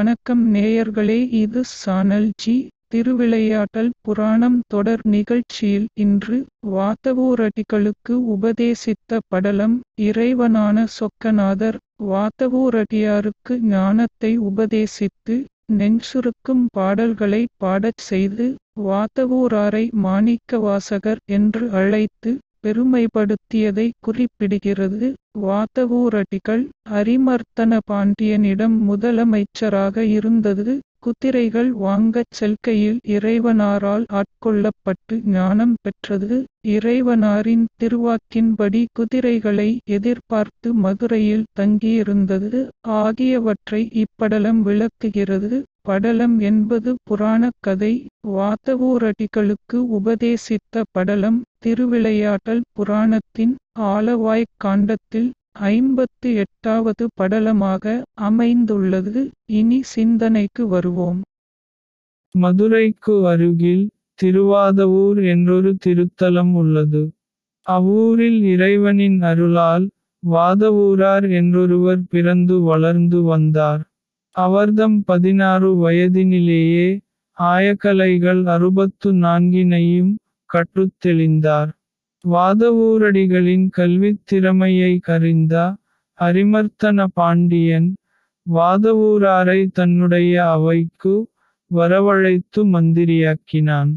வணக்கம் 0.00 0.42
நேயர்களே 0.52 1.16
இது 1.36 1.60
சானல்ஜி 1.70 2.54
திருவிளையாட்டல் 2.92 3.90
புராணம் 4.00 4.56
தொடர் 4.68 5.02
நிகழ்ச்சியில் 5.06 5.86
இன்று 5.96 6.36
வாதவூரடிகளுக்கு 6.70 8.14
உபதேசித்த 8.34 9.18
படலம் 9.28 9.74
இறைவனான 10.02 10.84
சொக்கநாதர் 10.94 11.78
வாதவூரடியாருக்கு 12.06 13.56
ஞானத்தை 13.72 14.32
உபதேசித்து 14.46 15.36
நெஞ்சுருக்கும் 15.72 16.64
பாடல்களை 16.72 17.42
பாடச் 17.58 18.04
செய்து 18.06 18.46
வாதவூராரை 18.84 19.84
மாணிக்கவாசகர் 20.04 21.22
என்று 21.30 21.64
அழைத்து 21.74 22.32
பெருமைப்படுத்தியதை 22.64 23.86
குறிப்பிடுகிறது. 24.06 25.08
வாதவூரடிகள் 25.40 26.62
அரிமர்த்தன 26.90 27.78
பாண்டியனிடம் 27.90 28.76
முதலமைச்சராக 28.88 29.96
இருந்தது. 30.10 30.74
குதிரைகள் 31.02 31.68
வாங்கச் 31.82 32.34
செல்கையில் 32.34 32.98
இறைவனாரால் 33.08 34.04
ஆட்கொள்ளப்பட்டு 34.12 35.14
ஞானம் 35.26 35.74
பெற்றது. 35.82 36.38
இறைவனாரின் 36.68 37.64
திருவாக்கின்படி 37.82 38.82
குதிரைகளை 38.92 39.68
எதிர்பார்த்து 39.88 40.70
மதுரையில் 40.74 41.46
தங்கியிருந்தது. 41.60 42.60
ஆகியவற்றை 43.00 43.82
இப்படலம் 44.04 44.60
விளக்குகிறது. 44.62 45.58
படலம் 45.90 46.38
என்பது 46.38 46.90
புராணக் 47.02 47.60
கதை. 47.60 47.92
வாதவூரடிகளுக்கு 48.28 49.78
உபதேசித்த 49.90 50.82
படலம் 50.90 51.38
திருவிளையாட்டல் 51.64 52.62
புராணத்தின் 52.76 53.54
ஆலவாய்க் 53.80 54.52
காண்டத்தில் 54.64 55.28
ஐம்பத்து 55.68 56.34
எட்டாவது 56.34 57.08
படலமாக 57.20 57.84
அமைந்துள்ளது. 58.20 59.22
இனி 59.50 59.82
சிந்தனைக்கு 59.94 60.64
வருவோம். 60.66 61.20
மதுரைக்கு 62.34 63.26
அருகில் 63.26 63.84
திருவாதவூர் 64.18 65.20
என்றொரு 65.24 65.70
திருத்தலம் 65.86 66.52
உள்ளது. 66.54 67.02
அவ்வூரில் 67.66 68.40
இறைவனின் 68.44 69.22
அருளால் 69.22 69.86
வாதவூரார் 70.22 71.26
என்றொருவர் 71.32 72.02
பிறந்து 72.10 72.60
வளர்ந்து 72.60 73.22
வந்தார். 73.22 73.82
அவர்தம் 74.30 75.04
பதினாறு 75.04 75.90
வயதினிலேயே 75.90 77.00
ஆயக்கலைகள் 77.38 78.44
அறுபத்து 78.44 79.12
நான்கினையும் 79.12 80.14
கற்றுத் 80.44 81.06
தெளிந்தார். 81.06 81.70
வாதவூரடிகளின் 82.28 83.68
கல்வித் 83.70 84.22
திறமையை 84.24 85.00
கறிந்த 85.08 85.74
அரிமர்த்தன 86.20 87.06
பாண்டியன் 87.12 87.94
வாதவூராரை 88.54 89.66
தன்னுடைய 89.72 90.50
அவைக்கு 90.50 91.28
வரவழைத்து 91.74 92.64
மந்திரியாக்கினான். 92.64 93.92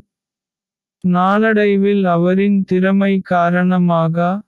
நாளடைவில் 0.99 2.05
அவரின் 2.05 2.63
திறமை 2.63 3.19
காரணமாக 3.19 4.41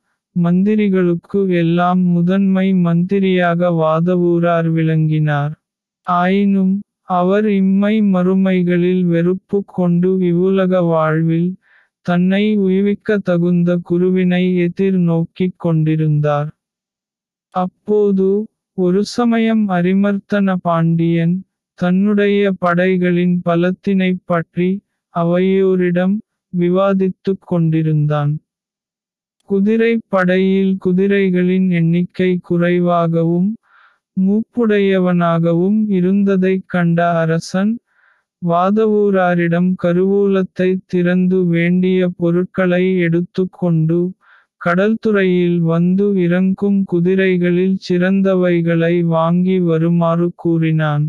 மந்திரிகளுக்கு 0.43 1.47
எல்லாம் 1.47 1.99
முதன்மை 1.99 2.73
மந்திரியாக 2.73 3.69
வாதவூரார் 3.69 4.69
விளங்கினார். 4.69 5.64
ஆயினும் 6.07 6.73
அவர் 7.01 7.49
இம்மை 7.49 8.01
மறுமைகளில் 8.01 9.03
வெறுப்பு 9.03 9.63
கொண்டு 9.65 10.17
இவ்வுலக 10.19 10.81
வாழ்வில் 10.81 11.55
தன்னை 12.01 12.57
உய்விக்க 12.57 13.17
தகுந்த 13.17 13.77
குருவினை 13.83 14.57
எதிர் 14.57 14.97
நோக்கிக் 14.97 15.59
கொண்டிருந்தார். 15.59 16.49
அப்போது 17.53 18.27
ஒரு 18.77 19.05
சமயம் 19.05 19.69
அரிமர்த்தன 19.69 20.55
பாண்டியன் 20.61 21.43
தன்னுடைய 21.79 22.51
படைகளின் 22.51 23.41
பலத்தினைப் 23.41 24.23
பற்றி 24.25 24.69
அவையோரிடம் 25.15 26.15
விவாதித்துக் 26.53 27.43
கொண்டிருந்தான். 27.45 28.33
குதிரை 29.49 29.99
படையில் 30.07 30.77
குதிரைகளின் 30.85 31.69
எண்ணிக்கை 31.69 32.39
குறைவாகவும் 32.41 33.55
மூப்புடையவனாகவும் 34.17 35.79
இருந்ததைக் 35.89 36.67
கண்ட 36.67 36.99
அரசன் 37.19 37.71
வாதவூராரிடம் 38.41 39.69
கருவூலத்தை 39.83 40.69
திறந்து 40.85 41.37
வேண்டிய 41.45 42.07
பொருட்களை 42.17 42.83
எடுத்துக்கொண்டு 42.99 43.99
கடல்துறையில் 44.61 45.59
வந்து 45.65 46.05
இறங்கும் 46.15 46.79
குதிரைகளில் 46.91 47.75
சிறந்தவைகளை 47.89 48.93
வாங்கி 49.07 49.57
வருமாறு 49.59 50.27
கூறினான். 50.35 51.05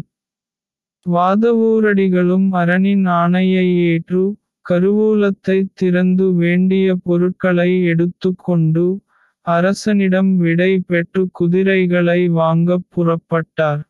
வாதவூரடிகளும் 1.07 2.49
அரணின் 2.53 3.07
ஆணையை 3.21 3.67
ஏற்று 3.91 4.25
கருவூலத்தை 4.67 5.59
திறந்து 5.75 6.27
வேண்டிய 6.35 6.95
பொருட்களை 7.05 7.71
எடுத்துக்கொண்டு 7.85 8.87
அரசனிடம் 9.47 10.37
விடை 10.37 10.79
பெற்று 10.87 11.29
குதிரைகளை 11.33 12.29
வாங்கப் 12.29 12.87
புறப்பட்டார். 12.95 13.83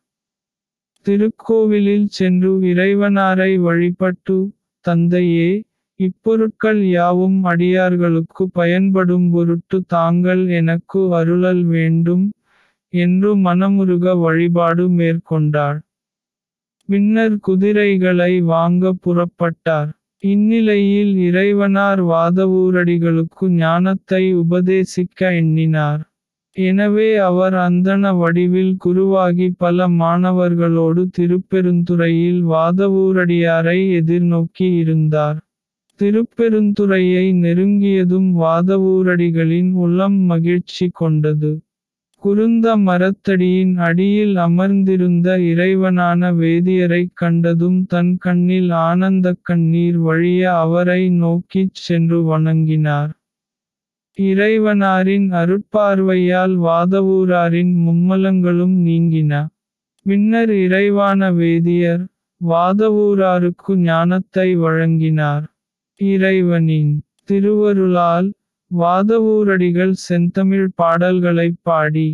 திருக்கோவிலில் 1.05 2.05
சென்று 2.05 2.59
இறைவனாரை 2.61 3.59
வழிபட்டு 3.59 4.51
தந்தையே 4.85 5.63
இப்பொருட்கள் 5.99 6.81
யாவும் 6.89 7.43
அடியார்களுக்கு 7.43 8.49
பயன்படும் 8.49 9.31
பொருட்டு 9.31 9.83
தாங்கள் 9.87 10.47
எனக்கு 10.47 11.15
அருளல் 11.15 11.63
வேண்டும் 11.65 12.25
என்று 12.89 13.37
மனமுருக 13.37 14.19
வழிபாடு 14.19 14.89
மேற்கொண்டார். 14.89 15.79
பின்னர் 16.89 17.39
குதிரைகளை 17.39 18.41
வாங்க 18.41 18.93
புறப்பட்டார். 19.05 19.89
இந்நிலையில் 20.23 21.13
இறைவனார் 21.25 22.01
வாதவூரடிகளுக்கு 22.11 23.45
ஞானத்தை 23.57 24.23
உபதேசிக்க 24.35 25.19
எண்ணினார். 25.33 26.01
எனவே 26.57 27.09
அவர் 27.25 27.55
அந்தன 27.57 28.13
வடிவில் 28.17 28.73
குருவாகி 28.85 29.47
பல 29.57 29.87
மாணவர்களோடு 29.99 31.03
திருப்பெருந்துறையில் 31.17 32.41
வாதவூரடியாரை 32.53 33.79
எதிர்நோக்கி 33.99 34.69
இருந்தார். 34.77 35.37
திருப்பெருந்துறையை 35.99 37.25
நெருங்கியதும் 37.43 38.29
வாதவூரடிகளின் 38.41 39.71
உள்ளம் 39.75 40.19
மகிழ்ச்சி 40.25 40.87
கொண்டது. 40.93 41.51
குருந்த 42.27 42.67
மரத்தடியின் 42.77 43.75
அடியில் 43.77 44.35
அமர்ந்திருந்த 44.35 45.37
இறைவனான 45.37 46.31
வேதியரைக் 46.33 47.13
கண்டதும் 47.13 47.85
தன் 47.85 48.17
கண்ணில் 48.17 48.69
ஆனந்தக் 48.69 49.39
கண்ணீர் 49.43 49.97
வழிய 49.97 50.57
அவரை 50.57 51.09
நோக்கிச் 51.09 51.73
சென்று 51.73 52.23
வணங்கினார். 52.23 53.11
இறைவனாரின் 54.17 55.27
அருட்பார்வையால் 55.31 56.55
வாதவூராரின் 56.57 57.73
மும்மலங்களும் 57.85 58.75
நீங்கின. 58.85 59.31
பின்னர் 60.05 60.53
இறைவான 60.53 61.31
வேதியர் 61.31 62.03
வாதவூராருக்கு 62.41 63.75
ஞானத்தை 63.75 64.55
வழங்கினார். 64.57 65.45
இறைவனின் 65.95 67.01
திருவருளால் 67.23 68.29
வாதவூரடிகள் 68.71 69.93
செந்தமிழ் 70.05 70.69
பாடல்களைப் 70.75 71.59
பாடி 71.61 72.07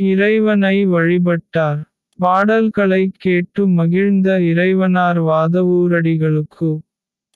இறைவனை 0.00 0.76
வழிபட்டார். 0.86 1.80
பாடல்களைக் 2.18 3.16
கேட்டு 3.18 3.62
மகிழ்ந்த 3.70 4.28
இறைவனார் 4.50 5.20
வாதவூரடிகளுக்கு 5.22 6.70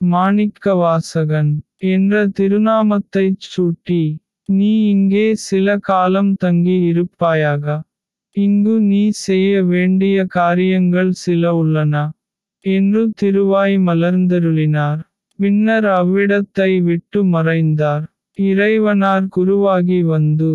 மாணிக்கவாசகன் 0.01 1.51
என்ற 1.87 2.13
திருநாமத்தைச் 2.39 3.47
சூட்டி 3.47 4.01
நீ 4.49 4.71
இங்கே 4.89 5.27
சில 5.47 5.77
காலம் 5.81 6.33
தங்கி 6.35 6.77
இருப்பாயாக. 6.81 7.65
இங்கு 8.35 8.75
நீ 8.81 9.03
செய்ய 9.25 9.63
வேண்டிய 9.63 10.17
காரியங்கள் 10.31 11.11
சில 11.23 11.55
உள்ளன 11.55 11.95
என்று 12.65 13.01
திருவாய் 13.15 13.77
மலர்ந்தருளினார். 13.87 15.01
பின்னர் 15.39 15.87
அவ்விடத்தை 15.99 16.71
விட்டு 16.81 17.19
மறைந்தார். 17.25 18.05
இறைவனார் 18.39 19.27
குருவாகி 19.35 20.01
வந்து 20.05 20.49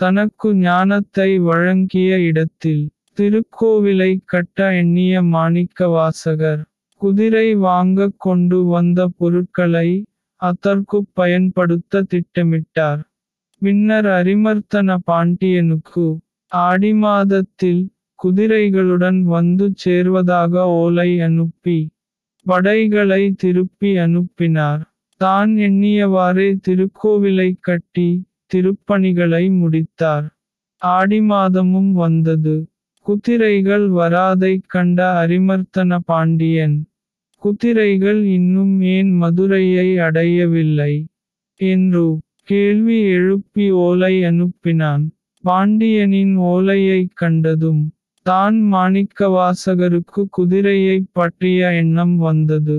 தனக்கு 0.00 0.54
ஞானத்தை 0.54 1.38
வழங்கிய 1.38 2.20
இடத்தில் 2.20 2.84
திருக்கோவிலை 3.18 4.18
கட்ட 4.24 4.74
எண்ணிய 4.74 5.22
மாணிக்கவாசகர் 5.24 6.62
குதிரை 7.00 7.54
வாங்கக் 7.58 8.18
கொண்டு 8.18 8.64
வந்த 8.64 9.08
பொருட்களை 9.18 9.88
அதற்குப் 10.40 11.10
பயன்படுத்த 11.12 12.04
திட்டமிட்டார். 12.10 13.02
பின்னர் 13.62 14.08
அரிமர்த்தன 14.12 14.96
பாண்டியனுக்கு 15.04 16.06
ஆடி 16.52 16.94
மாதத்தில் 16.94 17.82
குதிரைகளுடன் 18.18 19.20
வந்து 19.26 19.72
சேர்வதாக 19.84 20.62
ஓலை 20.76 21.20
அனுப்பி 21.20 21.78
படைகளை 22.46 23.22
திருப்பி 23.32 23.96
அனுப்பினார். 23.98 24.82
தான் 25.24 25.50
எண்ணியவாறே 25.56 26.46
திருக்கோவிலை 26.68 27.50
கட்டி 27.60 28.08
திருப்பணிகளை 28.50 29.44
முடித்தார். 29.58 30.26
ஆடி 30.82 31.20
மாதமும் 31.20 31.92
வந்தது. 31.92 32.54
குதிரைகள் 33.06 33.86
வராதைக் 33.90 34.66
கண்ட 34.66 34.98
அரிமர்த்தன 35.22 35.98
பாண்டியன். 36.04 36.76
குதிரைகள் 37.42 38.24
இன்னும் 38.28 38.80
ஏன் 38.94 39.10
மதுரையை 39.12 39.88
அடையவில்லை? 39.98 40.94
என்று 41.60 42.04
கேள்வி 42.44 42.98
எழுப்பி 43.14 43.70
ஓலை 43.84 44.14
அனுப்பினான். 44.22 45.04
பாண்டியனின் 45.44 46.34
ஓலையைக் 46.50 47.14
கண்டதும் 47.14 47.82
தான் 48.26 48.56
மாணிக்கவாசகருக்கு 48.72 50.22
குதிரையைப் 50.38 51.10
பற்றிய 51.12 51.74
எண்ணம் 51.74 52.16
வந்தது. 52.16 52.76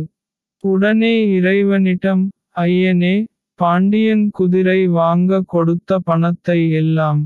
உடனே 0.64 1.14
இறைவனிடம் 1.32 2.24
ஐயனே 2.56 3.16
பாண்டியன் 3.60 4.26
குதிரை 4.32 4.82
வாங்க 4.92 5.40
கொடுத்த 5.46 5.98
பணத்தை 6.00 6.60
எல்லாம் 6.72 7.22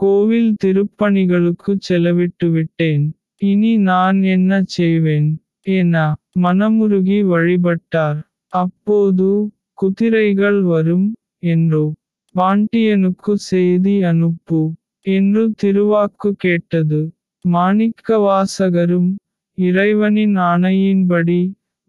கோவில் 0.00 0.50
திருப்பணிகளுக்கு 0.64 1.72
செலவிட்டு 1.88 2.46
விட்டேன். 2.50 3.04
இனி 3.42 3.72
நான் 3.88 4.18
என்ன 4.34 4.60
செய்வேன்? 4.68 5.28
என 5.76 5.94
மனமுருகி 6.40 7.18
வழிபட்டார். 7.32 8.18
அப்போது 8.52 9.28
குதிரைகள் 9.78 10.60
வரும் 10.62 11.08
என்று 11.44 11.82
பாண்டியனுக்கு 12.34 13.32
செய்தி 13.50 13.96
அனுப்பு 14.02 14.60
என்று 15.06 15.42
திருவாக்கு 15.62 16.30
கேட்டது. 16.38 17.00
மாணிக்கவாசகரும் 17.44 19.10
இறைவனின் 19.58 20.36
ஆணையின்படி 20.50 21.40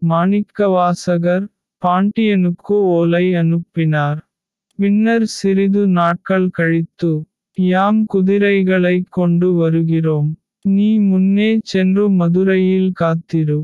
மாணிக்கவாசகர் 0.02 1.46
பாண்டியனுக்கு 1.82 2.76
ஓலை 2.96 3.24
அனுப்பினார். 3.34 4.20
பின்னர் 4.78 5.26
சிறிது 5.36 5.82
நாட்கள் 5.98 6.48
கழித்து 6.50 7.12
யாம் 7.58 8.00
குதிரைகளை 8.06 8.96
கொண்டு 9.08 9.48
வருகிறோம். 9.52 10.30
நீ 10.64 10.88
முன்னே 11.00 11.50
சென்று 11.62 12.04
மதுரையில் 12.10 12.90
காத்திரு 12.92 13.60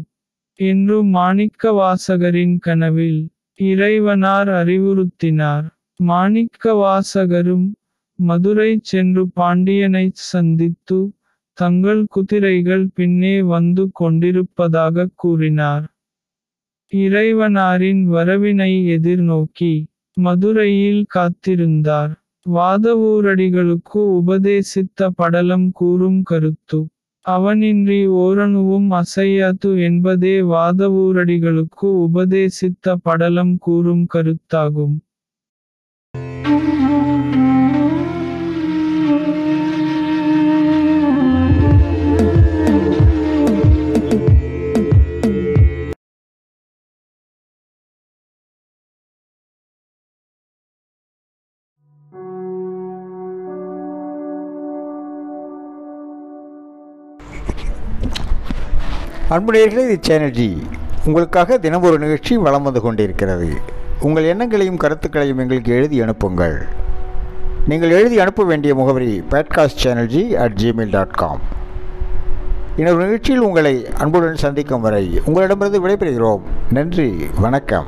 என்று 0.58 0.96
மாணிக்கவாசகரின் 1.16 2.56
கனவில் 2.58 3.20
இறைவனார் 3.60 4.50
அறிவுறுத்தினார். 4.60 5.66
மாணிக்கவாசகரும் 6.00 7.66
மதுரை 8.18 8.70
சென்று 8.82 9.22
பாண்டியனைச் 9.36 10.22
சந்தித்து 10.32 10.98
தங்கள் 11.58 12.02
குதிரைகள் 12.06 12.86
பின்னே 12.94 13.36
வந்து 13.54 13.84
கொண்டிருப்பதாக 13.92 15.10
கூறினார். 15.14 15.84
இறைவனாரின் 16.92 18.02
வரவினை 18.10 18.72
எதிர்நோக்கி 18.96 19.72
மதுரையில் 20.16 21.02
காத்திருந்தார். 21.14 22.12
வாதவூரடிகளுக்கு 22.46 24.00
உபதேசித்த 24.18 25.08
படலம் 25.14 25.70
கூறும் 25.72 26.20
கருத்து 26.22 26.80
அவனின்றி 27.26 28.00
ஓரணுவும் 28.16 28.90
அசையாது 28.90 29.70
என்பதே 29.82 30.40
வாதவூரடிகளுக்கு 30.42 31.88
உபதேசித்த 32.06 32.94
படலம் 33.02 33.54
கூறும் 33.58 34.06
கருத்தாகும். 34.14 34.96
அன்புடையர்களே 59.34 59.84
இது 59.84 59.96
சேனல் 60.00 60.30
ஜி 60.30 60.62
உங்களுக்காக 61.04 61.58
தினம் 61.58 61.82
ஒரு 61.82 61.98
நிகழ்ச்சி 61.98 62.36
வளம் 62.36 62.62
வந்து 62.62 62.80
கொண்டிருக்கிறது. 62.80 63.48
உங்கள் 64.00 64.24
எண்ணங்களையும் 64.24 64.76
கருத்துக்களையும் 64.76 65.38
எங்களுக்கு 65.38 65.72
எழுதி 65.72 66.00
அனுப்புங்கள். 66.00 66.66
நீங்கள் 67.68 67.90
எழுதி 67.90 68.18
அனுப்ப 68.18 68.44
வேண்டிய 68.44 68.74
முகவரி 68.74 69.24
podcast 69.30 69.82
channel 69.82 70.06
G 70.06 70.36
at 70.36 70.56
Gmail 70.62 70.90
dot 70.90 71.10
com 71.10 71.40
இன்னொரு 72.76 73.02
நிகழ்ச்சியில் 73.02 73.42
உங்களை 73.42 73.86
அன்புடன் 73.98 74.42
சந்திக்கும் 74.44 74.80
வரை 74.80 75.20
உங்களிடமிருந்து 75.24 75.88
விடைபெறுகிறோம். 75.88 76.40
நன்றி 76.70 77.26
வணக்கம். 77.40 77.86